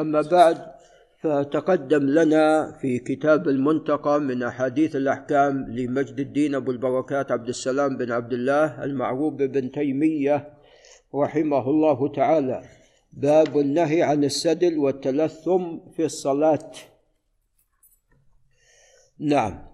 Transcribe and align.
أما 0.00 0.20
بعد 0.20 0.80
فتقدم 1.22 2.02
لنا 2.06 2.72
في 2.80 2.98
كتاب 2.98 3.48
المنتقى 3.48 4.20
من 4.20 4.42
أحاديث 4.42 4.96
الأحكام 4.96 5.66
لمجد 5.68 6.20
الدين 6.20 6.54
أبو 6.54 6.70
البركات 6.70 7.32
عبد 7.32 7.48
السلام 7.48 7.96
بن 7.96 8.12
عبد 8.12 8.32
الله 8.32 8.84
المعروف 8.84 9.34
بن 9.34 9.70
تيمية 9.70 10.52
رحمه 11.14 11.70
الله 11.70 12.12
تعالى. 12.12 12.62
باب 13.12 13.58
النهي 13.58 14.02
عن 14.02 14.24
السدل 14.24 14.78
والتلثم 14.78 15.78
في 15.96 16.04
الصلاة. 16.04 16.70
نعم. 19.18 19.66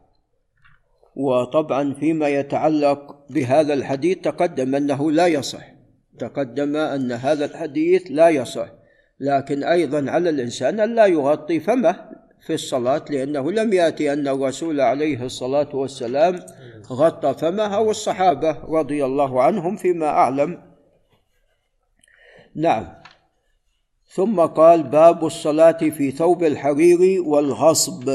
وطبعا 1.16 1.94
فيما 1.94 2.28
يتعلق 2.28 3.26
بهذا 3.30 3.74
الحديث 3.74 4.18
تقدم 4.18 4.74
أنه 4.74 5.10
لا 5.10 5.26
يصح. 5.26 5.72
تقدم 6.18 6.76
أن 6.76 7.12
هذا 7.12 7.44
الحديث 7.44 8.02
لا 8.10 8.28
يصح. 8.28 8.75
لكن 9.20 9.64
أيضا 9.64 10.10
على 10.10 10.30
الإنسان 10.30 10.80
أن 10.80 10.94
لا 10.94 11.06
يغطي 11.06 11.60
فمه 11.60 11.96
في 12.46 12.54
الصلاة 12.54 13.04
لأنه 13.10 13.52
لم 13.52 13.72
يأتي 13.72 14.12
أن 14.12 14.28
الرسول 14.28 14.80
عليه 14.80 15.22
الصلاة 15.22 15.76
والسلام 15.76 16.46
غطى 16.92 17.34
فمه 17.34 17.76
أو 17.76 17.90
الصحابة 17.90 18.58
رضي 18.64 19.04
الله 19.04 19.42
عنهم 19.42 19.76
فيما 19.76 20.06
أعلم. 20.06 20.62
نعم. 22.54 22.94
ثم 24.08 24.40
قال 24.40 24.82
باب 24.82 25.26
الصلاة 25.26 25.78
في 25.78 26.10
ثوب 26.10 26.44
الحرير 26.44 27.22
والغصب. 27.22 28.10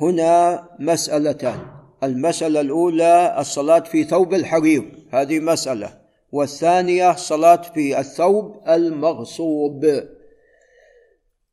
هنا 0.00 0.64
مسألتان. 0.78 1.60
المسألة 2.02 2.60
الأولى 2.60 3.36
الصلاة 3.38 3.80
في 3.80 4.04
ثوب 4.04 4.34
الحرير. 4.34 4.92
هذه 5.12 5.40
مسألة. 5.40 6.07
والثانية 6.32 7.12
صلاة 7.12 7.62
في 7.62 8.00
الثوب 8.00 8.62
المغصوب. 8.68 9.86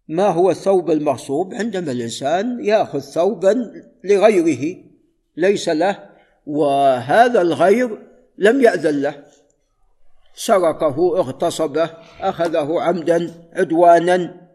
ما 0.08 0.28
هو 0.28 0.52
الثوب 0.52 0.92
المغصوب؟ 0.92 1.54
عندما 1.54 1.92
الإنسان 1.92 2.66
يأخذ 2.66 3.00
ثوبا 3.00 3.84
لغيره 4.04 4.78
ليس 5.38 5.70
له 5.70 6.10
وهذا 6.46 7.42
الغير 7.42 8.08
لم 8.38 8.62
يأذن 8.62 9.02
له. 9.02 9.24
سرقه 10.36 11.20
اغتصبه 11.20 11.90
أخذه 12.22 12.82
عمدا 12.82 13.34
عدوانا. 13.54 14.48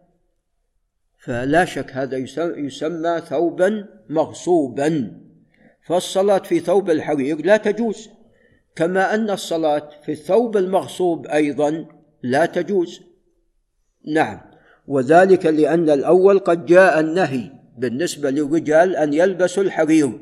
فلا 1.18 1.64
شك 1.64 1.90
هذا 1.92 2.16
يسمى 2.56 3.20
ثوبا 3.28 3.88
مغصوبا. 4.08 5.20
فالصلاة 5.86 6.38
في 6.38 6.60
ثوب 6.60 6.90
الحرير 6.90 7.46
لا 7.46 7.56
تجوز. 7.56 8.08
كما 8.76 9.14
أن 9.14 9.30
الصلاة 9.30 9.90
في 10.04 10.12
الثوب 10.12 10.56
المغصوب 10.56 11.26
أيضا 11.26 11.86
لا 12.22 12.46
تجوز. 12.46 13.00
نعم. 14.06 14.40
وذلك 14.88 15.46
لأن 15.46 15.90
الأول 15.90 16.38
قد 16.38 16.66
جاء 16.66 17.00
النهي 17.00 17.50
بالنسبة 17.78 18.30
للرجال 18.30 18.96
أن 18.96 19.14
يلبسوا 19.14 19.62
الحرير. 19.62 20.20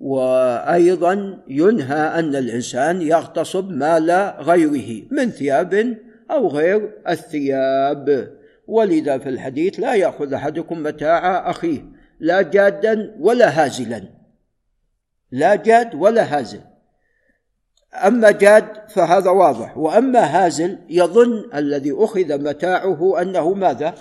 وأيضا 0.00 1.42
ينهى 1.48 2.18
أن 2.18 2.36
الإنسان 2.36 3.02
يغتصب 3.02 3.70
مال 3.70 4.10
غيره 4.38 5.06
من 5.10 5.30
ثياب 5.30 5.98
أو 6.30 6.48
غير 6.48 6.90
الثياب. 7.08 8.36
ولذا 8.66 9.18
في 9.18 9.28
الحديث 9.28 9.80
لا 9.80 9.94
يأخذ 9.94 10.32
أحدكم 10.32 10.82
متاع 10.82 11.50
أخيه 11.50 11.84
لا 12.20 12.42
جادا 12.42 13.16
ولا 13.20 13.64
هازلا. 13.64 14.02
لا 15.30 15.54
جاد 15.54 15.94
ولا 15.94 16.38
هازل. 16.38 16.60
أما 18.04 18.30
جاد 18.30 18.66
فهذا 18.88 19.30
واضح 19.30 19.78
وأما 19.78 20.20
هازل 20.20 20.78
يظن 20.88 21.50
الذي 21.54 21.92
أخذ 21.92 22.42
متاعه 22.42 23.22
أنه 23.22 23.54
ماذا؟ 23.54 23.94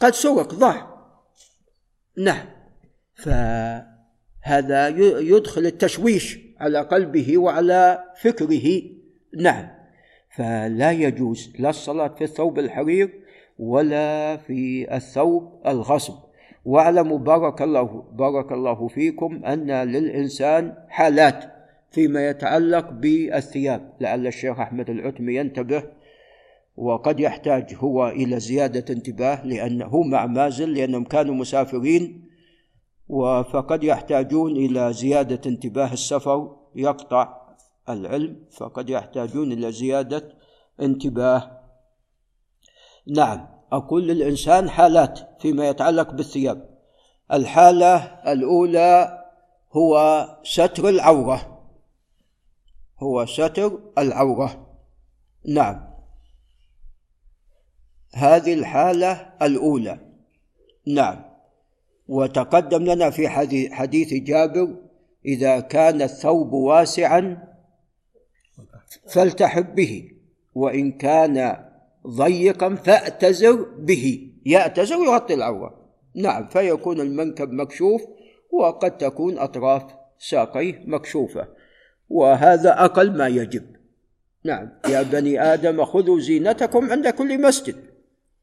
قد 0.00 0.14
سرق 0.14 0.54
ضاع. 0.54 0.94
نعم. 2.18 2.46
فهذا 3.14 4.88
يدخل 5.18 5.66
التشويش 5.66 6.38
على 6.60 6.80
قلبه 6.80 7.38
وعلى 7.38 8.04
فكره. 8.20 8.82
نعم. 9.38 9.68
فلا 10.36 10.90
يجوز 10.92 11.52
لا 11.58 11.70
الصلاة 11.70 12.08
في 12.08 12.24
الثوب 12.24 12.58
الحرير 12.58 13.20
ولا 13.58 14.36
في 14.36 14.86
الثوب 14.96 15.62
الغصب. 15.66 16.14
واعلموا 16.64 17.18
بارك 17.18 17.62
الله 17.62 18.04
بارك 18.12 18.52
الله 18.52 18.88
فيكم 18.88 19.44
أن 19.44 19.70
للإنسان 19.70 20.74
حالات. 20.88 21.44
فيما 21.94 22.28
يتعلق 22.28 22.90
بالثياب 22.90 23.92
لعل 24.00 24.26
الشيخ 24.26 24.60
أحمد 24.60 24.90
العتمي 24.90 25.34
ينتبه 25.34 25.82
وقد 26.76 27.20
يحتاج 27.20 27.74
هو 27.74 28.08
إلى 28.08 28.40
زيادة 28.40 28.94
انتباه 28.94 29.46
لأنه 29.46 30.02
مع 30.02 30.26
مازل 30.26 30.74
لأنهم 30.74 31.04
كانوا 31.04 31.34
مسافرين 31.34 32.24
فقد 33.52 33.84
يحتاجون 33.84 34.56
إلى 34.56 34.92
زيادة 34.92 35.40
انتباه 35.50 35.92
السفر 35.92 36.56
يقطع 36.76 37.44
العلم 37.88 38.36
فقد 38.50 38.90
يحتاجون 38.90 39.52
إلى 39.52 39.72
زيادة 39.72 40.32
انتباه. 40.80 41.60
نعم 43.06 43.48
أقول 43.72 44.08
للإنسان 44.08 44.70
حالات 44.70 45.20
فيما 45.40 45.68
يتعلق 45.68 46.12
بالثياب. 46.12 46.68
الحالة 47.32 47.96
الأولى 48.32 49.24
هو 49.72 50.26
ستر 50.44 50.88
العورة. 50.88 51.53
هو 52.98 53.26
ستر 53.26 53.80
العورة. 53.98 54.66
نعم. 55.48 55.94
هذه 58.14 58.54
الحالة 58.54 59.32
الأولى. 59.42 59.98
نعم. 60.86 61.24
وتقدم 62.08 62.84
لنا 62.84 63.10
في 63.10 63.28
حديث 63.70 64.14
جابر 64.14 64.76
إذا 65.26 65.60
كان 65.60 66.02
الثوب 66.02 66.52
واسعا 66.52 67.54
فالتحب 69.08 69.74
به 69.74 70.10
وإن 70.54 70.92
كان 70.92 71.64
ضيقا 72.06 72.74
فأتزر 72.74 73.62
به. 73.78 74.30
يأتزر 74.46 74.96
يغطي 74.96 75.34
العورة. 75.34 75.84
نعم 76.14 76.48
فيكون 76.48 77.00
المنكب 77.00 77.52
مكشوف 77.52 78.02
وقد 78.52 78.98
تكون 78.98 79.38
أطراف 79.38 79.82
ساقيه 80.18 80.82
مكشوفة. 80.86 81.48
وهذا 82.08 82.84
أقل 82.84 83.16
ما 83.16 83.28
يجب. 83.28 83.62
نعم. 84.44 84.70
يا 84.88 85.02
بني 85.02 85.42
آدم 85.42 85.84
خذوا 85.84 86.20
زينتكم 86.20 86.90
عند 86.90 87.08
كل 87.08 87.42
مسجد. 87.42 87.76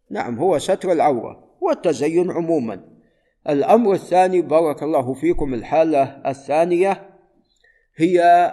نعم 0.10 0.40
هو 0.40 0.60
ستر 0.60 0.92
العورة 0.92 1.58
والتزين 1.62 2.32
عموما. 2.32 2.82
الأمر 3.50 3.94
الثاني 3.94 4.42
بارك 4.42 4.84
الله 4.84 5.14
فيكم 5.14 5.54
الحالة 5.54 6.04
الثانية 6.04 7.10
هي 7.96 8.52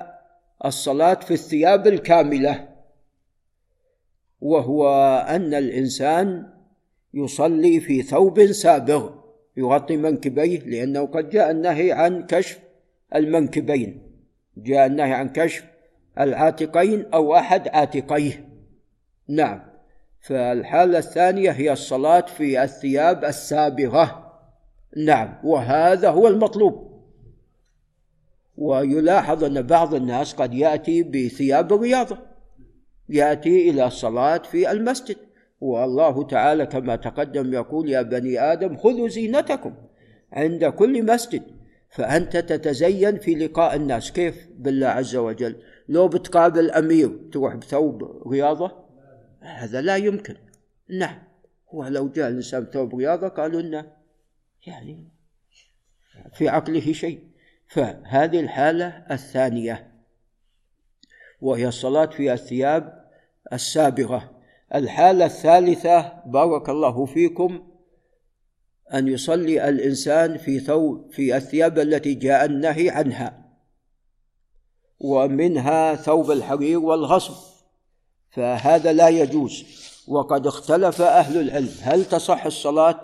الصلاة 0.65 1.15
في 1.15 1.35
الثياب 1.35 1.87
الكاملة. 1.87 2.69
وهو 4.41 4.89
أن 5.29 5.55
الإنسان 5.55 6.53
يصلي 7.15 7.81
في 7.81 8.03
ثوب 8.03 8.47
سابغ 8.47 9.11
يغطي 9.57 9.97
منكبيه 9.97 10.59
لأنه 10.59 11.07
قد 11.07 11.31
جاء 11.31 11.51
النهي 11.51 11.93
عن 11.93 12.27
كشف 12.27 12.61
المنكبين. 13.15 14.08
جاء 14.63 14.87
النهي 14.87 15.13
عن 15.13 15.29
كشف 15.29 15.65
العاتقين 16.21 17.07
أو 17.15 17.37
أحد 17.37 17.69
عاتقيه. 17.69 18.49
نعم. 19.29 19.61
فالحالة 20.21 20.99
الثانية 20.99 21.51
هي 21.51 21.73
الصلاة 21.73 22.21
في 22.21 22.63
الثياب 22.63 23.25
السابغة. 23.25 24.33
نعم. 24.97 25.35
وهذا 25.45 26.11
هو 26.11 26.29
المطلوب. 26.29 26.89
ويلاحظ 28.57 29.45
أن 29.45 29.63
بعض 29.63 29.95
الناس 29.95 30.35
قد 30.35 30.55
يأتي 30.55 31.03
بثياب 31.03 31.73
الرياضة. 31.73 32.19
يأتي 33.09 33.71
إلى 33.71 33.87
الصلاة 33.87 34.39
في 34.39 34.71
المسجد. 34.71 35.17
والله 35.61 36.27
تعالى 36.27 36.67
كما 36.67 36.97
تقدم 36.97 37.55
يقول 37.55 37.91
يا 37.91 38.03
بني 38.03 38.41
آدم 38.41 38.77
خذوا 38.77 39.09
زينتكم 39.09 39.75
عند 40.33 40.65
كل 40.65 41.07
مسجد. 41.07 41.43
فأنت 41.91 42.37
تتزين 42.37 43.19
في 43.19 43.35
لقاء 43.35 43.77
الناس. 43.77 44.13
كيف 44.13 44.49
بالله 44.55 44.87
عز 44.87 45.17
وجل؟ 45.17 45.63
لو 45.89 46.09
بتقابل 46.09 46.71
أمير 46.71 47.21
تروح 47.33 47.55
بثوب 47.55 48.23
رياضة؟ 48.33 48.73
هذا 49.41 49.81
لا 49.81 49.97
يمكن. 49.97 50.37
نعم. 50.91 51.19
ولو 51.73 52.09
جاء 52.09 52.29
الإنسان 52.29 52.65
بثوب 52.65 52.95
رياضة 52.95 53.29
قالوا 53.29 53.61
لنا 53.61 53.93
يعني 54.67 55.09
في 56.35 56.49
عقله 56.49 56.93
شيء. 56.93 57.29
فهذه 57.67 58.41
الحالة 58.41 58.87
الثانية 59.11 59.93
وهي 61.41 61.69
الصلاة 61.69 62.07
في 62.07 62.33
الثياب 62.33 63.05
السابغة. 63.53 64.41
الحالة 64.75 65.25
الثالثة 65.25 66.23
بارك 66.27 66.69
الله 66.69 67.07
فيكم 67.07 67.69
أن 68.95 69.09
يصلي 69.09 69.69
الإنسان 69.69 70.39
في 70.39 70.61
ثوب 70.61 71.11
في 71.11 71.37
الثياب 71.37 71.79
التي 71.79 72.15
جاء 72.15 72.45
النهي 72.45 72.91
عنها 72.91 73.49
ومنها 75.01 75.95
ثوب 75.95 76.31
الحرير 76.31 76.79
والغصب. 76.79 77.35
فهذا 78.31 78.93
لا 78.93 79.09
يجوز. 79.09 79.65
وقد 80.09 80.47
اختلف 80.47 81.03
أهل 81.03 81.41
العلم. 81.41 81.71
هل 81.83 82.05
تصح 82.05 82.47
الصلاة 82.47 83.01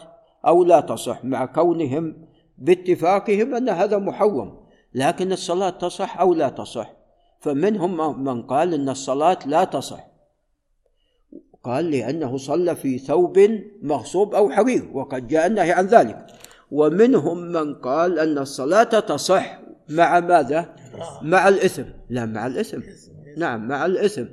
أو 0.47 0.65
لا 0.65 0.81
تصح؟ 0.81 1.25
مع 1.25 1.45
كونهم 1.45 2.27
باتفاقهم 2.59 3.55
أن 3.55 3.69
هذا 3.69 3.99
محرم. 3.99 4.65
لكن 4.95 5.33
الصلاة 5.33 5.71
تصح 5.71 6.21
أو 6.21 6.35
لا 6.35 6.49
تصح؟ 6.49 6.93
فمنهم 7.41 8.25
من 8.25 8.43
قال 8.43 8.75
أن 8.75 8.89
الصلاة 8.89 9.39
لا 9.47 9.65
تصح. 9.65 10.14
قال 11.65 11.91
لأنه 11.91 12.37
صلى 12.37 12.77
في 12.77 12.99
ثوب 12.99 13.61
مغصوب 13.83 14.35
أو 14.35 14.51
حرير 14.51 14.91
وقد 14.93 15.29
جاء 15.29 15.47
النهي 15.47 15.73
عن 15.73 15.87
ذلك. 15.87 16.27
ومنهم 16.71 17.39
من 17.39 17.75
قال 17.75 18.19
أن 18.19 18.39
الصلاة 18.39 19.01
تصح 19.01 19.61
مع 19.89 20.21
ماذا؟ 20.21 20.75
مع 21.23 21.49
الإثم. 21.49 21.85
لا 22.11 22.27
مع 22.27 22.47
الإثم. 22.47 22.81
نعم 23.37 23.69
مع 23.69 23.87
الإثم. 23.87 24.25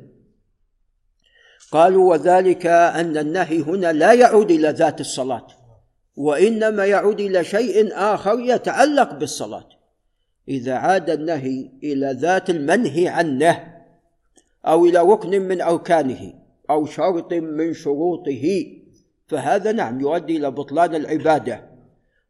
قالوا 1.72 2.12
وذلك 2.12 2.66
أن 2.66 3.18
النهي 3.18 3.62
هنا 3.62 3.94
لا 3.94 4.14
يعود 4.14 4.52
إلى 4.52 4.70
ذات 4.70 5.02
الصلاة 5.02 5.48
وإنما 6.16 6.86
يعود 6.86 7.20
إلى 7.20 7.44
شيء 7.44 7.90
آخر 7.94 8.40
يتعلق 8.40 9.14
بالصلاة. 9.14 9.70
إذا 10.48 10.74
عاد 10.74 11.10
النهي 11.10 11.72
إلى 11.84 12.18
ذات 12.20 12.50
المنهي 12.50 13.08
عنه 13.08 13.74
أو 14.66 14.86
إلى 14.86 15.00
ركن 15.00 15.42
من 15.42 15.62
أركانه 15.62 16.41
أو 16.72 16.86
شرط 16.86 17.34
من 17.34 17.74
شروطه 17.74 18.66
فهذا 19.28 19.72
نعم 19.72 20.00
يؤدي 20.02 20.38
إلى 20.38 20.52
بطلان 20.52 20.96
العبادة. 20.96 21.72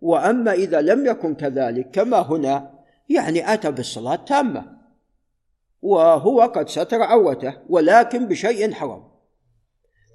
وأما 0.02 0.52
إذا 0.54 0.82
لم 0.82 1.06
يكن 1.06 1.36
كذلك 1.36 1.92
كما 1.92 2.20
هنا 2.20 2.72
يعني 3.10 3.54
أتى 3.54 3.72
بالصلاة 3.72 4.16
تامة 4.16 4.78
وهو 5.82 6.42
قد 6.42 6.70
ستر 6.70 7.02
عورته 7.02 7.54
ولكن 7.70 8.28
بشيء 8.28 8.74
حرام. 8.74 9.04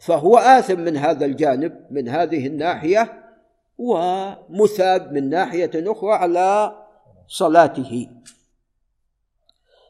فهو 0.01 0.39
آثم 0.39 0.81
من 0.81 0.97
هذا 0.97 1.25
الجانب 1.25 1.87
من 1.91 2.09
هذه 2.09 2.47
الناحية 2.47 3.23
ومثاب 3.79 5.13
من 5.13 5.31
ناحية 5.31 5.71
أخرى 5.75 6.13
على 6.13 6.77
صلاته. 7.29 8.09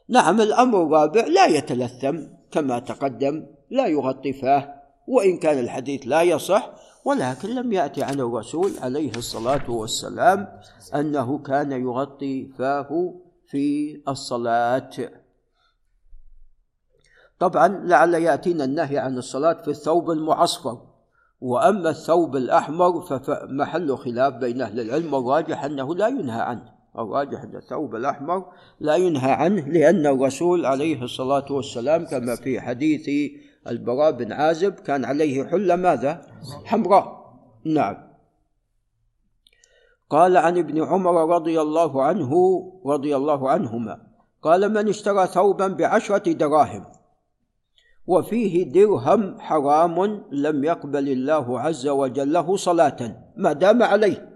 نعم 0.09 0.41
الأمر 0.41 0.83
الرابع 0.83 1.25
لا 1.25 1.45
يتلثم 1.45 2.17
كما 2.51 2.79
تقدم 2.79 3.45
لا 3.69 3.87
يغطي 3.87 4.33
فاه 4.33 4.73
وإن 5.07 5.37
كان 5.37 5.59
الحديث 5.59 6.01
لا 6.05 6.21
يصح 6.21 6.71
ولكن 7.05 7.49
لم 7.49 7.73
يأتي 7.73 8.03
عن 8.03 8.19
الرسول 8.19 8.71
عليه 8.81 9.11
الصلاة 9.17 9.71
والسلام 9.71 10.47
أنه 10.95 11.37
كان 11.37 11.71
يغطي 11.71 12.47
فاه 12.57 13.13
في 13.47 13.97
الصلاة. 14.07 14.89
طبعا 17.39 17.67
لعل 17.67 18.13
يأتينا 18.13 18.63
النهي 18.63 18.97
عن 18.97 19.17
الصلاة 19.17 19.61
في 19.61 19.67
الثوب 19.67 20.11
المعصفر 20.11 20.81
وأما 21.41 21.89
الثوب 21.89 22.35
الأحمر 22.35 23.01
فمحل 23.01 23.97
خلاف 23.97 24.33
بين 24.33 24.61
أهل 24.61 24.79
العلم 24.79 25.13
والراجح 25.13 25.63
أنه 25.63 25.95
لا 25.95 26.07
ينهى 26.07 26.41
عنه. 26.41 26.77
الراجح 26.97 27.43
أن 27.43 27.55
الثوب 27.55 27.95
الأحمر 27.95 28.45
لا 28.79 28.95
ينهى 28.95 29.31
عنه 29.31 29.67
لأن 29.67 30.05
الرسول 30.05 30.65
عليه 30.65 31.03
الصلاة 31.03 31.51
والسلام 31.51 32.05
كما 32.05 32.35
في 32.35 32.61
حديث 32.61 33.31
البراء 33.69 34.11
بن 34.11 34.31
عازب 34.31 34.73
كان 34.73 35.05
عليه 35.05 35.43
حلة 35.47 35.75
ماذا؟ 35.75 36.21
حمراء. 36.65 37.17
نعم. 37.65 38.07
قال 40.09 40.37
عن 40.37 40.57
ابن 40.57 40.83
عمر 40.83 41.35
رضي 41.35 41.61
الله 41.61 42.03
عنه 42.03 42.31
رضي 42.85 43.15
الله 43.15 43.49
عنهما 43.49 44.07
قال 44.41 44.73
من 44.73 44.89
اشترى 44.89 45.27
ثوبا 45.27 45.67
بعشرة 45.67 46.31
دراهم 46.31 46.85
وفيه 48.07 48.71
درهم 48.71 49.39
حرام 49.39 50.23
لم 50.31 50.63
يقبل 50.63 51.09
الله 51.09 51.59
عز 51.59 51.87
وجل 51.87 52.33
له 52.33 52.55
صلاة 52.55 53.31
ما 53.35 53.53
دام 53.53 53.83
عليه. 53.83 54.29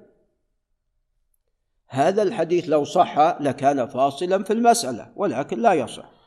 هذا 1.88 2.24
الحديث 2.24 2.70
لو 2.70 2.84
صح 2.84 3.42
لكان 3.42 3.86
فاصلا 3.86 4.44
في 4.44 4.54
المسألة 4.54 5.12
ولكن 5.16 5.60
لا 5.60 5.74
يصح. 5.74 6.21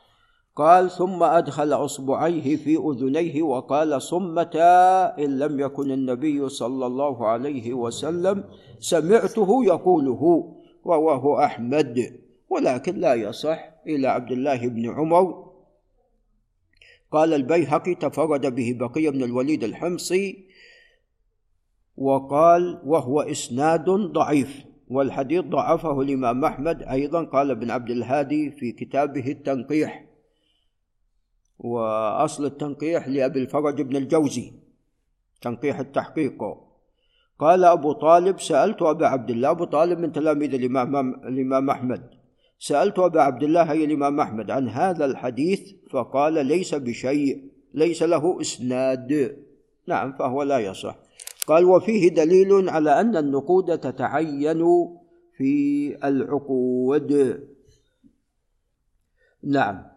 قال 0.55 0.91
ثم 0.91 1.23
أدخل 1.23 1.73
أصبعيه 1.73 2.55
في 2.55 2.77
أذنيه 2.77 3.41
وقال 3.41 4.01
صمتا 4.01 5.17
إن 5.19 5.39
لم 5.39 5.59
يكن 5.59 5.91
النبي 5.91 6.49
صلى 6.49 6.85
الله 6.85 7.27
عليه 7.27 7.73
وسلم 7.73 8.43
سمعته 8.79 9.65
يقوله 9.65 10.53
رواه 10.85 11.45
أحمد. 11.45 12.19
ولكن 12.49 12.95
لا 12.95 13.13
يصح 13.13 13.69
إلى 13.87 14.07
عبد 14.07 14.31
الله 14.31 14.67
بن 14.67 14.89
عمر. 14.89 15.45
قال 17.11 17.33
البيهقي 17.33 17.95
تفرد 17.95 18.55
به 18.55 18.75
بقية 18.79 19.09
بن 19.09 19.23
الوليد 19.23 19.63
الحمصي 19.63 20.47
وقال 21.97 22.81
وهو 22.85 23.21
إسناد 23.21 23.89
ضعيف 23.89 24.65
والحديث 24.87 25.41
ضعفه 25.45 26.01
الإمام 26.01 26.45
أحمد. 26.45 26.83
أيضا 26.83 27.23
قال 27.23 27.51
ابن 27.51 27.71
عبد 27.71 27.89
الهادي 27.89 28.51
في 28.51 28.71
كتابه 28.71 29.31
التنقيح. 29.31 30.14
وأصل 31.59 32.45
التنقيح 32.45 33.07
لأبي 33.07 33.39
الفرج 33.39 33.81
بن 33.81 33.95
الجوزي 33.95 34.53
تنقيح 35.41 35.79
التحقيق. 35.79 36.43
قال 37.39 37.63
أبو 37.63 37.91
طالب 37.91 38.39
سألت 38.39 38.81
أبا 38.81 39.07
عبد 39.07 39.29
الله 39.29 39.51
أبو 39.51 39.65
طالب 39.65 39.99
من 39.99 40.11
تلاميذ 40.11 40.53
الإمام 40.53 41.13
الإمام 41.27 41.69
أحمد. 41.69 42.09
سألت 42.59 42.99
أبا 42.99 43.21
عبد 43.21 43.43
الله 43.43 43.71
أي 43.71 43.85
الإمام 43.85 44.19
أحمد 44.19 44.51
عن 44.51 44.69
هذا 44.69 45.05
الحديث 45.05 45.71
فقال 45.91 46.45
ليس 46.45 46.75
بشيء 46.75 47.43
ليس 47.73 48.03
له 48.03 48.41
إسناد. 48.41 49.37
نعم 49.87 50.13
فهو 50.13 50.43
لا 50.43 50.59
يصح. 50.59 50.95
قال 51.47 51.65
وفيه 51.65 52.09
دليل 52.09 52.69
على 52.69 53.01
أن 53.01 53.17
النقود 53.17 53.77
تتعين 53.77 54.63
في 55.37 55.97
العقود. 56.03 57.39
نعم. 59.43 59.94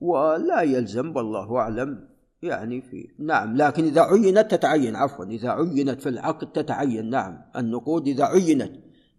ولا 0.00 0.62
يلزم 0.62 1.16
والله 1.16 1.56
أعلم. 1.56 2.08
يعني 2.42 2.82
في 2.82 3.08
نعم 3.18 3.56
لكن 3.56 3.84
إذا 3.84 4.00
عينت 4.00 4.50
تتعين 4.50 4.96
عفوا 4.96 5.24
إذا 5.24 5.50
عينت 5.50 6.00
في 6.00 6.08
العقد 6.08 6.52
تتعين 6.52 7.10
نعم. 7.10 7.38
النقود 7.56 8.08
إذا 8.08 8.24
عينت. 8.24 8.72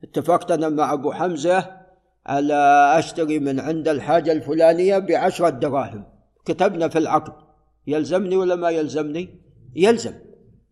اتفقت 0.03 0.51
أنا 0.51 0.69
مع 0.69 0.93
أبو 0.93 1.11
حمزة 1.11 1.77
على 2.25 2.93
أشتري 2.99 3.39
من 3.39 3.59
عند 3.59 3.87
الحاجة 3.87 4.31
الفلانية 4.31 4.97
بعشرة 4.97 5.49
دراهم. 5.49 6.03
كتبنا 6.45 6.87
في 6.87 6.97
العقد 6.97 7.33
يلزمني 7.87 8.35
ولا 8.35 8.55
ما 8.55 8.69
يلزمني؟ 8.69 9.29
يلزم. 9.75 10.13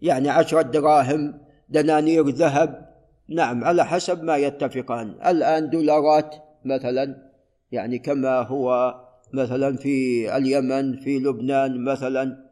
يعني 0.02 0.30
عشرة 0.30 0.62
دراهم 0.62 1.40
دنانير 1.70 2.30
ذهب. 2.30 2.86
نعم 3.30 3.64
على 3.64 3.86
حسب 3.86 4.24
ما 4.24 4.38
يتفقان. 4.38 5.16
الآن 5.26 5.70
دولارات 5.70 6.36
مثلا 6.66 7.32
يعني 7.72 8.00
كما 8.00 8.42
هو 8.42 8.96
مثلا 9.34 9.78
في 9.78 10.28
اليمن 10.38 11.00
في 11.00 11.20
لبنان 11.20 11.84
مثلا. 11.84 12.46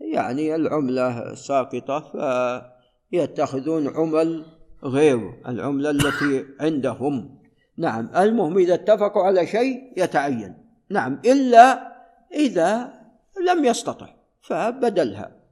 يعني 0.00 0.54
العملة 0.54 1.34
ساقطة 1.34 2.12
فيتخذون 3.12 3.88
عمل 3.88 4.44
غير 4.84 5.32
العملة 5.48 5.90
التي 5.90 6.44
عندهم. 6.60 7.38
نعم 7.76 8.10
المهم 8.16 8.58
إذا 8.58 8.74
اتفقوا 8.74 9.22
على 9.22 9.46
شيء 9.46 9.92
يتعين. 9.96 10.54
نعم 10.90 11.20
إلا 11.24 11.92
إذا 12.34 12.92
لم 13.48 13.64
يستطع 13.64 14.08
فبدلها. 14.42 15.44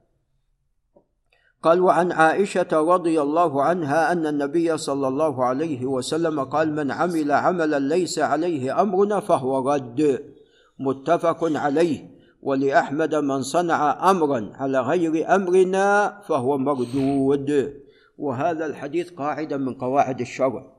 قال 1.63 1.81
وعن 1.81 2.11
عائشة 2.11 2.67
رضي 2.71 3.21
الله 3.21 3.63
عنها 3.63 4.11
أن 4.11 4.27
النبي 4.27 4.77
صلى 4.77 5.07
الله 5.07 5.45
عليه 5.45 5.85
وسلم 5.85 6.43
قال 6.43 6.75
من 6.75 6.91
عمل 6.91 7.31
عملا 7.31 7.79
ليس 7.79 8.19
عليه 8.19 8.81
أمرنا 8.81 9.19
فهو 9.19 9.73
رد. 9.73 10.32
متفق 10.79 11.57
عليه 11.57 12.09
ولأحمد 12.41 13.15
من 13.15 13.41
صنع 13.41 14.11
أمرا 14.11 14.51
على 14.53 14.79
غير 14.79 15.35
أمرنا 15.35 16.21
فهو 16.27 16.57
مردود. 16.57 17.73
وهذا 18.17 18.65
الحديث 18.65 19.09
قاعدة 19.09 19.57
من 19.57 19.73
قواعد 19.73 20.21
الشرع. 20.21 20.73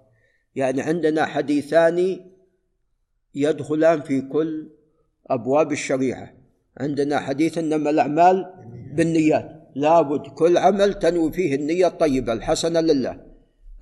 يعني 0.54 0.82
عندنا 0.82 1.24
حديثان 1.24 2.20
يدخلان 3.34 4.00
في 4.00 4.20
كل 4.20 4.70
أبواب 5.26 5.72
الشريعة. 5.72 6.34
عندنا 6.80 7.18
حديث 7.18 7.58
إنما 7.58 7.90
الأعمال 7.90 8.50
بالنيات. 8.94 9.70
لابد 9.74 10.26
كل 10.26 10.58
عمل 10.58 10.94
تنوي 10.94 11.32
فيه 11.32 11.54
النية 11.54 11.86
الطيبة 11.86 12.32
الحسنة 12.32 12.80
لله. 12.80 13.20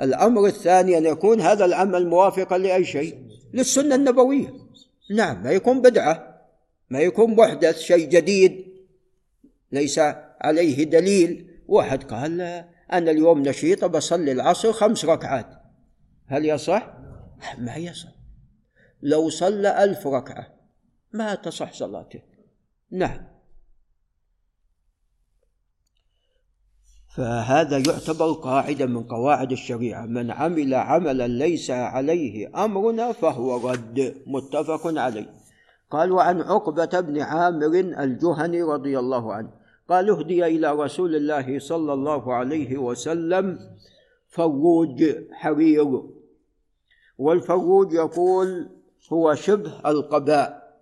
الأمر 0.00 0.47
الثاني 0.47 0.99
أن 0.99 1.07
يكون 1.07 1.40
هذا 1.40 1.64
العمل 1.64 2.07
موافقا 2.07 2.59
لأي 2.59 2.85
شيء 2.85 3.19
للسنة 3.54 3.95
النبوية. 3.95 4.62
نعم 5.12 5.42
ما 5.42 5.50
يكون 5.50 5.83
بدعة 5.83 6.33
ما 6.90 7.00
يكون 7.00 7.37
محدث 7.37 7.78
شيء 7.78 8.09
جديد 8.09 8.73
ليس 9.73 9.99
عليه 10.40 10.85
دليل. 10.85 11.49
واحد 11.69 12.04
قال 12.04 12.40
أنا 12.92 13.11
اليوم 13.11 13.42
نشيط 13.42 13.85
بصلي 13.85 14.33
العصر 14.33 14.73
خمس 14.73 15.04
ركعات. 15.04 15.47
هل 16.26 16.47
يصح؟ 16.47 16.95
ما 17.59 17.76
يصح. 17.76 18.09
لو 19.02 19.31
صلى 19.31 19.85
ألف 19.85 20.07
ركعة 20.07 20.47
ما 21.12 21.35
تصح 21.35 21.73
صلاته. 21.73 22.23
نعم. 22.90 23.32
فهذا 27.16 27.76
يعتبر 27.76 28.33
قاعدة 28.33 28.87
من 28.87 29.02
قواعد 29.02 29.52
الشريعة. 29.52 30.07
من 30.07 30.31
عمل 30.31 30.75
عملا 30.75 31.28
ليس 31.28 31.71
عليه 31.71 32.64
أمرنا 32.64 33.12
فهو 33.12 33.69
رد. 33.71 34.14
متفق 34.26 34.81
عليه. 35.00 35.26
قال 35.90 36.12
وعن 36.12 36.40
عقبة 36.40 37.00
بن 37.00 37.21
عامر 37.21 37.75
الجهني 37.76 38.62
رضي 38.62 38.99
الله 38.99 39.35
عنه. 39.35 39.50
قال 39.88 40.11
اهدي 40.11 40.47
إلى 40.47 40.73
رسول 40.73 41.16
الله 41.16 41.59
صلى 41.59 41.92
الله 41.92 42.35
عليه 42.35 42.78
وسلم 42.78 43.59
فروج 44.28 45.04
حرير. 45.33 46.02
والفروج 47.19 47.92
يقول 47.92 48.69
هو 49.12 49.35
شبه 49.35 49.73
القباء 49.87 50.78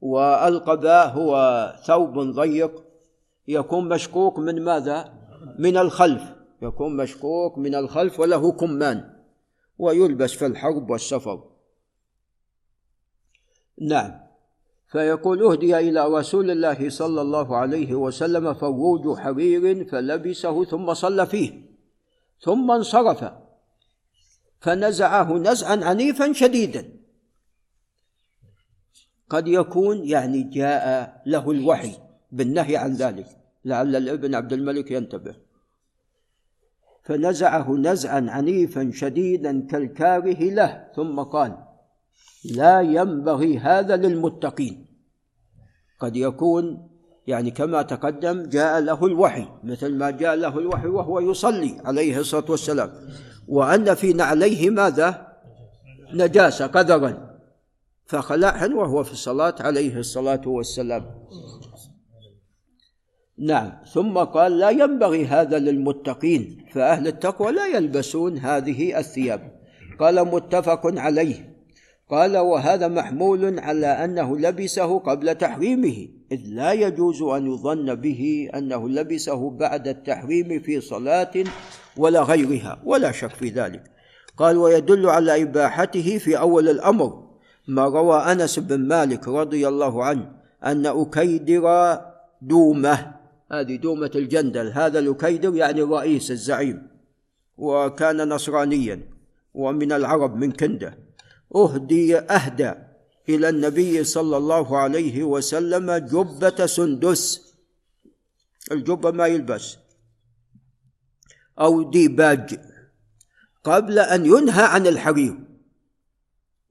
والقباء 0.00 1.08
هو 1.08 1.72
ثوب 1.86 2.18
ضيق. 2.18 2.84
يكون 3.48 3.88
مشقوق 3.88 4.38
من 4.38 4.62
ماذا؟ 4.62 5.13
من 5.58 5.76
الخلف. 5.76 6.22
يكون 6.62 6.96
مشقوق 6.96 7.58
من 7.58 7.74
الخلف 7.74 8.20
وله 8.20 8.52
كمان. 8.52 9.14
ويلبس 9.78 10.32
في 10.32 10.46
الحرب 10.46 10.90
والسفر 10.90 11.50
نعم. 13.80 14.20
فيقول 14.88 15.42
اهدي 15.42 15.78
إلى 15.78 16.06
رسول 16.06 16.50
الله 16.50 16.88
صلى 16.88 17.20
الله 17.20 17.56
عليه 17.56 17.94
وسلم 17.94 18.54
فروج 18.54 19.18
حرير 19.18 19.84
فلبسه 19.84 20.64
ثم 20.64 20.94
صلى 20.94 21.26
فيه. 21.26 21.52
ثم 22.40 22.70
انصرف. 22.70 23.32
فنزعه 24.60 25.32
نزعا 25.32 25.84
عنيفا 25.84 26.32
شديدا. 26.32 26.92
قد 29.30 29.48
يكون 29.48 30.08
يعني 30.08 30.42
جاء 30.42 31.22
له 31.26 31.50
الوحي 31.50 31.92
بالنهي 32.32 32.76
عن 32.76 32.94
ذلك. 32.94 33.43
لعل 33.64 33.96
الابن 33.96 34.34
عبد 34.34 34.52
الملك 34.52 34.90
ينتبه. 34.90 35.34
فنزعه 37.02 37.72
نزعا 37.72 38.26
عنيفا 38.28 38.90
شديدا 38.94 39.66
كالكاره 39.66 40.42
له 40.42 40.84
ثم 40.96 41.20
قال 41.20 41.56
لا 42.44 42.80
ينبغي 42.80 43.58
هذا 43.58 43.96
للمتقين. 43.96 44.86
قد 46.00 46.16
يكون 46.16 46.88
يعني 47.26 47.50
كما 47.50 47.82
تقدم 47.82 48.42
جاء 48.48 48.80
له 48.80 49.06
الوحي 49.06 49.48
مثل 49.64 49.94
ما 49.94 50.10
جاء 50.10 50.34
له 50.34 50.58
الوحي 50.58 50.86
وهو 50.86 51.20
يصلي 51.20 51.80
عليه 51.84 52.18
الصلاة 52.18 52.50
والسلام. 52.50 52.90
وأن 53.48 53.94
في 53.94 54.12
نعليه 54.12 54.70
ماذا؟ 54.70 55.34
نجاسه 56.12 56.66
قدرا 56.66 57.34
فخلعهن 58.06 58.72
وهو 58.72 59.04
في 59.04 59.12
الصلاة 59.12 59.54
عليه 59.60 59.98
الصلاة 59.98 60.48
والسلام. 60.48 61.04
نعم. 63.38 63.72
ثم 63.92 64.18
قال 64.18 64.58
لا 64.58 64.70
ينبغي 64.70 65.26
هذا 65.26 65.58
للمتقين 65.58 66.66
فأهل 66.72 67.06
التقوى 67.06 67.52
لا 67.52 67.66
يلبسون 67.66 68.38
هذه 68.38 68.98
الثياب. 68.98 69.52
قال 70.00 70.24
متفق 70.24 70.80
عليه. 71.00 71.54
قال 72.10 72.36
وهذا 72.36 72.88
محمول 72.88 73.58
على 73.60 73.86
أنه 73.86 74.38
لبسه 74.38 74.98
قبل 74.98 75.34
تحريمه 75.34 76.08
إذ 76.32 76.40
لا 76.46 76.72
يجوز 76.72 77.22
أن 77.22 77.46
يظن 77.46 77.94
به 77.94 78.50
أنه 78.54 78.88
لبسه 78.88 79.50
بعد 79.50 79.88
التحريم 79.88 80.60
في 80.60 80.80
صلاة 80.80 81.32
ولا 81.96 82.22
غيرها 82.22 82.82
ولا 82.84 83.12
شك 83.12 83.30
في 83.30 83.48
ذلك. 83.48 83.82
قال 84.36 84.56
ويدل 84.56 85.06
على 85.06 85.42
إباحته 85.42 86.18
في 86.18 86.38
أول 86.38 86.68
الأمر 86.68 87.24
ما 87.68 87.84
روى 87.84 88.18
أنس 88.18 88.58
بن 88.58 88.80
مالك 88.80 89.28
رضي 89.28 89.68
الله 89.68 90.04
عنه 90.04 90.32
أن 90.64 90.86
أكيدر 90.86 91.98
دومه 92.42 93.23
هذه 93.52 93.76
دومة 93.76 94.10
الجندل 94.14 94.72
هذا 94.72 94.98
الأكيدر 94.98 95.56
يعني 95.56 95.82
الرئيس 95.82 96.30
الزعيم 96.30 96.88
وكان 97.56 98.28
نصرانيا 98.28 99.00
ومن 99.54 99.92
العرب 99.92 100.36
من 100.36 100.52
كنده 100.52 100.98
أهدي 101.54 102.18
أهدى 102.18 102.72
إلى 103.28 103.48
النبي 103.48 104.04
صلى 104.04 104.36
الله 104.36 104.78
عليه 104.78 105.24
وسلم 105.24 105.92
جبة 105.92 106.66
سندس. 106.66 107.54
الجبة 108.72 109.10
ما 109.10 109.26
يلبس. 109.26 109.76
أو 111.60 111.90
ديباج 111.90 112.60
قبل 113.64 113.98
أن 113.98 114.26
ينهى 114.26 114.62
عن 114.64 114.86
الحرير. 114.86 115.36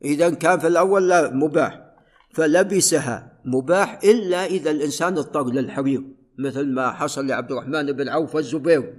إذا 0.03 0.29
كان 0.29 0.59
في 0.59 0.67
الأول 0.67 1.09
لا 1.09 1.29
مباح. 1.33 1.93
فلبسها 2.33 3.41
مباح 3.45 3.99
إلا 4.03 4.45
إذا 4.45 4.71
الإنسان 4.71 5.17
اضطر 5.17 5.45
للحرير. 5.45 6.03
مثل 6.37 6.67
ما 6.67 6.91
حصل 6.91 7.27
لعبد 7.27 7.51
الرحمن 7.51 7.91
بن 7.91 8.09
عوف 8.09 8.35
والزبير. 8.35 8.93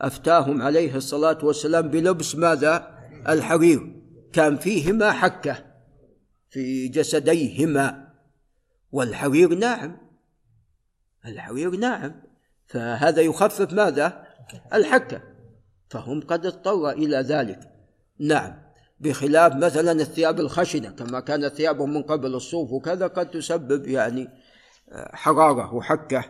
أفتاهم 0.00 0.62
عليه 0.62 0.96
الصلاة 0.96 1.38
والسلام 1.44 1.88
بلبس 1.88 2.36
ماذا؟ 2.36 2.98
الحرير. 3.28 4.02
كان 4.32 4.56
فيهما 4.56 5.12
حكة 5.12 5.64
في 6.50 6.88
جسديهما. 6.88 8.08
والحرير 8.92 9.54
ناعم. 9.54 9.98
الحرير 11.26 11.70
ناعم. 11.70 12.22
فهذا 12.66 13.22
يخفف 13.22 13.72
ماذا؟ 13.72 14.26
الحكة. 14.74 15.22
فهم 15.88 16.20
قد 16.20 16.46
اضطر 16.46 16.90
إلى 16.90 17.16
ذلك. 17.16 17.60
نعم. 18.18 18.64
بخلاف 19.00 19.54
مثلا 19.56 19.92
الثياب 19.92 20.40
الخشنة 20.40 20.90
كما 20.90 21.20
كانت 21.20 21.54
ثيابهم 21.54 21.94
من 21.94 22.02
قبل 22.02 22.34
الصوف 22.34 22.72
وكذا 22.72 23.06
قد 23.06 23.30
تسبب 23.30 23.86
يعني 23.86 24.28
حرارة 24.92 25.74
وحكة 25.74 26.24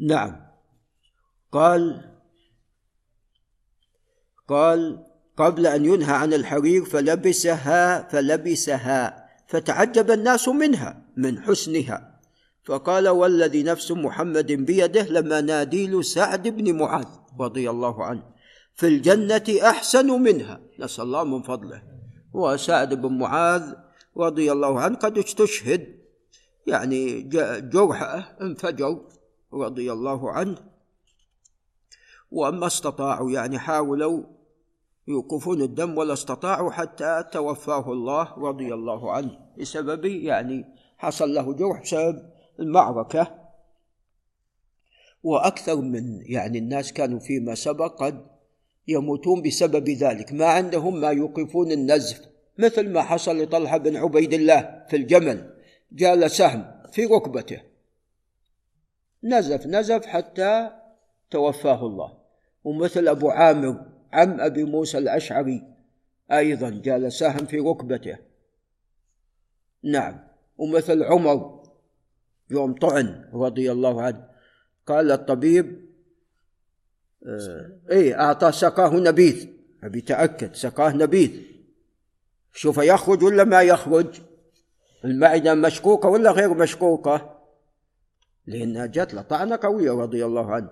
نعم. 0.00 0.40
قال 1.52 2.10
قال 4.48 5.06
قبل 5.36 5.66
أن 5.66 5.84
ينهى 5.84 6.14
عن 6.14 6.34
الحرير 6.34 6.84
فلبسها 6.84 8.08
فلبسها 8.08 9.28
فتعجب 9.46 10.10
الناس 10.10 10.48
منها 10.48 11.02
من 11.16 11.42
حسنها. 11.42 12.20
فقال 12.64 13.08
والذي 13.08 13.62
نفس 13.62 13.90
محمد 13.92 14.52
بيده 14.52 15.02
لما 15.02 15.40
ناديل 15.40 16.04
سعد 16.04 16.48
بن 16.48 16.78
معاذ 16.78 17.06
رضي 17.40 17.70
الله 17.70 18.04
عنه 18.04 18.22
في 18.74 18.86
الجنة 18.86 19.44
أحسن 19.62 20.06
منها. 20.06 20.60
نسأل 20.78 21.04
الله 21.04 21.24
من 21.24 21.42
فضله. 21.42 21.82
وسعد 22.32 22.94
بن 22.94 23.18
معاذ 23.18 23.74
رضي 24.16 24.52
الله 24.52 24.80
عنه 24.80 24.96
قد 24.96 25.18
استشهد 25.18 25.99
يعني 26.70 27.22
جرحه 27.60 28.36
انفجر 28.40 29.00
رضي 29.52 29.92
الله 29.92 30.30
عنه. 30.30 30.56
وما 32.30 32.66
استطاعوا 32.66 33.30
يعني 33.30 33.58
حاولوا 33.58 34.22
يوقفون 35.08 35.62
الدم 35.62 35.98
ولا 35.98 36.12
استطاعوا 36.12 36.70
حتى 36.70 37.24
توفاه 37.32 37.92
الله 37.92 38.34
رضي 38.38 38.74
الله 38.74 39.12
عنه. 39.12 39.38
بسبب 39.58 40.04
يعني 40.04 40.64
حصل 40.98 41.34
له 41.34 41.52
جرح 41.52 41.82
بسبب 41.82 42.30
المعركة. 42.60 43.40
وأكثر 45.22 45.76
من 45.76 46.20
يعني 46.22 46.58
الناس 46.58 46.92
كانوا 46.92 47.18
فيما 47.18 47.54
سبق 47.54 48.02
قد 48.02 48.26
يموتون 48.88 49.42
بسبب 49.42 49.88
ذلك. 49.88 50.32
ما 50.32 50.46
عندهم 50.46 51.00
ما 51.00 51.10
يوقفون 51.10 51.72
النزف 51.72 52.20
مثل 52.58 52.88
ما 52.92 53.02
حصل 53.02 53.42
لطلحة 53.42 53.76
بن 53.76 53.96
عبيد 53.96 54.32
الله 54.32 54.84
في 54.90 54.96
الجمل. 54.96 55.59
جال 55.92 56.30
سهم 56.30 56.82
في 56.92 57.04
ركبته. 57.04 57.62
نزف 59.24 59.66
نزف 59.66 60.06
حتى 60.06 60.70
توفاه 61.30 61.86
الله. 61.86 62.18
ومثل 62.64 63.08
أبو 63.08 63.30
عامر 63.30 63.86
عم 64.12 64.40
أبي 64.40 64.64
موسى 64.64 64.98
الأشعري 64.98 65.62
أيضا 66.32 66.70
جال 66.70 67.12
سهم 67.12 67.46
في 67.46 67.58
ركبته. 67.58 68.18
نعم. 69.84 70.20
ومثل 70.58 71.02
عمر 71.02 71.62
يوم 72.50 72.74
طعن 72.74 73.30
رضي 73.34 73.72
الله 73.72 74.02
عنه 74.02 74.28
قال 74.86 75.12
الطبيب 75.12 75.90
آه 77.26 77.78
إيه 77.90 78.20
اعطاه 78.20 78.50
سقاه 78.50 78.94
نبيذ. 78.96 79.48
أبي 79.84 80.00
تأكد 80.00 80.54
سقاه 80.54 80.92
نبيذ. 80.92 81.30
شوف 82.52 82.78
يخرج 82.78 83.22
ولا 83.22 83.44
ما 83.44 83.62
يخرج؟ 83.62 84.29
المعدة 85.04 85.54
مشكوكة 85.54 86.08
ولا 86.08 86.30
غير 86.30 86.54
مشكوكة؟ 86.54 87.36
لأنها 88.46 88.86
جت 88.86 89.14
له 89.14 89.22
طعنة 89.22 89.58
قوية 89.62 89.92
رضي 89.92 90.24
الله 90.24 90.54
عنه. 90.54 90.70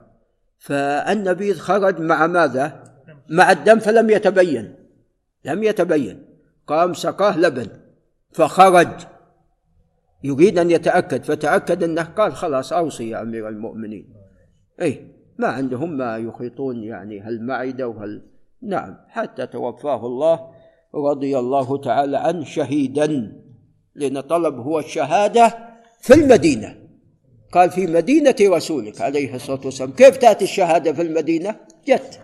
فالنبيذ 0.59 1.59
خرج 1.59 2.01
مع 2.01 2.27
ماذا؟ 2.27 2.85
مع 3.31 3.51
الدم 3.53 3.79
فلم 3.79 4.11
يتبين. 4.11 4.75
لم 5.45 5.63
يتبين. 5.63 6.25
قام 6.67 6.95
سقاه 6.95 7.39
لبن 7.39 7.69
فخرج. 8.31 8.89
يريد 10.25 10.59
أن 10.59 10.71
يتأكد. 10.71 11.23
فتأكد 11.23 11.83
أنه 11.83 12.03
قال 12.03 12.33
خلاص 12.33 12.73
أوصي 12.73 13.11
يا 13.11 13.23
أمير 13.23 13.49
المؤمنين. 13.49 14.15
أي 14.83 15.07
ما 15.39 15.49
عندهم 15.49 15.97
ما 15.97 16.19
يخيطون 16.19 16.85
يعني 16.85 17.21
هالمعدة 17.21 17.89
وهال 17.89 18.23
نعم 18.63 18.97
حتى 19.09 19.47
توفاه 19.47 20.07
الله 20.07 20.51
رضي 20.95 21.39
الله 21.39 21.79
تعالى 21.79 22.17
عنه 22.17 22.45
شهيدا. 22.45 23.33
لأن 23.99 24.21
طلب 24.21 24.55
هو 24.59 24.79
الشهادة 24.79 25.59
في 26.01 26.15
المدينة. 26.15 26.89
قال 27.53 27.71
في 27.71 27.87
مدينة 27.87 28.37
رسولك 28.41 29.01
عليه 29.01 29.35
الصلاة 29.35 29.61
والسلام. 29.65 29.93
كيف 29.93 30.17
تأتي 30.17 30.45
الشهادة 30.45 30.93
في 30.93 31.03
المدينة؟ 31.03 31.57
جت. 31.87 32.21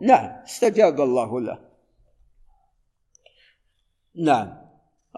نعم 0.00 0.42
استجاب 0.44 1.00
الله 1.00 1.40
له. 1.40 1.58
نعم. 4.14 4.54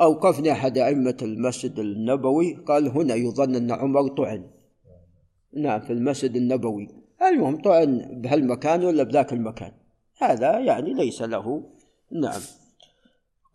أوقفني 0.01 0.53
أحد 0.53 0.79
أئمة 0.79 1.17
المسجد 1.23 1.79
النبوي. 1.79 2.55
قال 2.55 2.89
هنا 2.89 3.15
يظن 3.15 3.55
أن 3.55 3.73
عمر 3.73 4.09
طعن. 4.09 4.51
نعم 5.57 5.81
في 5.81 5.93
المسجد 5.93 6.37
النبوي. 6.37 6.89
المهم 7.23 7.63
طعن 7.63 8.21
بهالمكان 8.23 8.85
ولا 8.85 9.03
بذاك 9.03 9.33
المكان؟ 9.33 9.73
هذا 10.19 10.59
يعني 10.59 10.95
ليس 10.95 11.23
له. 11.23 11.63
نعم. 12.13 12.41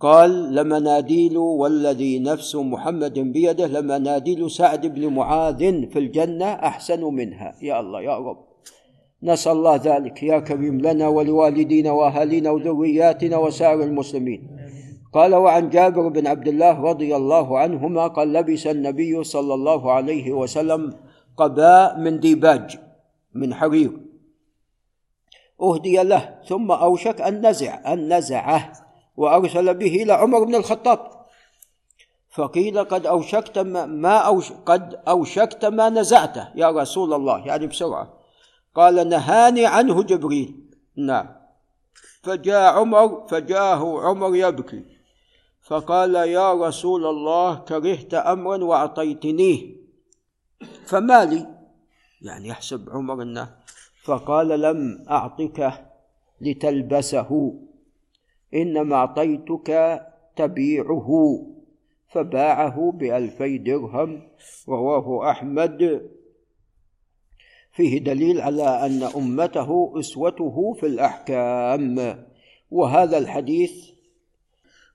قال 0.03 0.55
لمناديل 0.55 1.37
والذي 1.37 2.19
نفس 2.19 2.55
محمد 2.55 3.19
بيده 3.19 3.67
لمناديل 3.67 4.51
سعد 4.51 4.83
بن 4.87 5.07
معاذ 5.07 5.87
في 5.87 5.99
الجنة 5.99 6.45
أحسن 6.45 7.03
منها. 7.03 7.55
يا 7.61 7.79
الله 7.79 8.01
يا 8.01 8.17
رب. 8.17 8.37
نسأل 9.23 9.51
الله 9.51 9.75
ذلك. 9.75 10.23
يا 10.23 10.39
كريم 10.39 10.81
لنا 10.81 11.07
ولوالدينا 11.07 11.91
وأهالينا 11.91 12.49
وذرياتنا 12.51 13.37
وسائر 13.37 13.83
المسلمين. 13.83 14.41
قال 15.13 15.35
وعن 15.35 15.69
جابر 15.69 16.07
بن 16.07 16.27
عبد 16.27 16.47
الله 16.47 16.81
رضي 16.81 17.15
الله 17.15 17.59
عنهما 17.59 18.07
قال 18.07 18.33
لبس 18.33 18.67
النبي 18.67 19.23
صلى 19.23 19.53
الله 19.53 19.91
عليه 19.91 20.31
وسلم 20.33 20.93
قباء 21.37 21.99
من 21.99 22.19
ديباج 22.19 22.77
من 23.33 23.53
حرير. 23.53 23.91
أهدي 25.61 26.03
له 26.03 26.43
ثم 26.43 26.71
أوشك 26.71 27.21
أن 27.21 27.47
نزع 27.47 27.93
أن 27.93 28.13
نزعه. 28.13 28.82
وأرسل 29.15 29.73
به 29.73 30.03
إلى 30.03 30.13
عمر 30.13 30.43
بن 30.43 30.55
الخطاب. 30.55 31.23
فقيل 32.29 32.83
قد 32.83 33.05
أوشكت 33.05 33.57
ما 33.59 34.17
أوش 34.17 34.51
قد 34.51 35.01
أوشكت 35.07 35.65
ما 35.65 35.89
نزعته 35.89 36.47
يا 36.55 36.69
رسول 36.69 37.13
الله 37.13 37.47
يعني 37.47 37.67
بسرعة. 37.67 38.13
قال 38.75 39.09
نهاني 39.09 39.65
عنه 39.65 40.03
جبريل. 40.03 40.69
نعم. 40.97 41.29
فجاء 42.23 42.73
عمر 42.73 43.27
فجاءه 43.27 44.01
عمر 44.01 44.35
يبكي. 44.35 44.85
فقال 45.63 46.15
يا 46.15 46.53
رسول 46.53 47.05
الله 47.05 47.55
كرهت 47.55 48.13
أمرا 48.13 48.63
وأعطيتنيه 48.63 49.75
فما 50.85 51.25
لي؟ 51.25 51.47
يعني 52.21 52.47
يحسب 52.47 52.89
عمر 52.89 53.21
أنه 53.21 53.55
فقال 54.03 54.61
لم 54.61 55.05
أعطك 55.09 55.85
لتلبسه. 56.41 57.53
إنما 58.53 58.95
أعطيتك 58.95 60.01
تبيعه 60.35 61.09
فباعه 62.07 62.91
بألفي 62.91 63.57
درهم 63.57 64.21
رواه 64.69 65.31
أحمد. 65.31 66.01
فيه 67.71 67.99
دليل 67.99 68.41
على 68.41 68.85
أن 68.85 69.03
أمته 69.03 69.93
أسوته 69.99 70.73
في 70.79 70.85
الأحكام. 70.85 72.25
وهذا 72.71 73.17
الحديث 73.17 73.71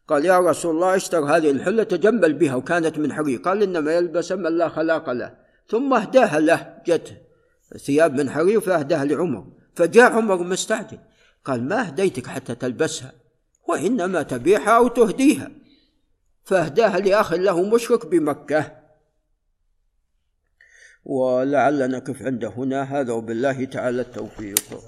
قال 0.08 0.24
يا 0.24 0.38
رسول 0.38 0.74
الله 0.74 0.96
اشتر 0.96 1.24
هذه 1.24 1.50
الحلة 1.50 1.82
تجمل 1.82 2.32
بها. 2.32 2.54
وكانت 2.54 2.98
من 2.98 3.12
حرير 3.12 3.38
قال 3.38 3.62
إنما 3.62 3.92
يلبس 3.92 4.32
من 4.32 4.58
لا 4.58 4.68
خلاق 4.68 5.10
له. 5.10 5.34
ثم 5.68 5.94
اهداها 5.94 6.40
له 6.40 6.76
جت 6.86 7.22
ثياب 7.76 8.20
من 8.20 8.30
حرير 8.30 8.60
فأهداها 8.60 9.04
لعمر. 9.04 9.44
فجاء 9.74 10.12
عمر 10.12 10.42
مستعجل. 10.42 10.98
قال 11.44 11.68
ما 11.68 11.86
أهديتك 11.86 12.26
حتى 12.26 12.54
تلبسها؟ 12.54 13.12
وإنما 13.68 14.22
تبيعها 14.22 14.76
أو 14.76 14.88
تهديها. 14.88 15.50
فأهداها 16.44 16.98
لأخ 16.98 17.32
له 17.32 17.62
مشرك 17.62 18.06
بمكة. 18.06 18.78
ولعلنا 21.04 21.86
نقف 21.86 22.22
عند 22.22 22.44
هنا. 22.44 22.82
هذا 22.82 23.12
وبالله 23.12 23.64
تعالى 23.64 24.00
التوفيق. 24.00 24.80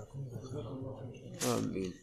آمين. 1.58 1.99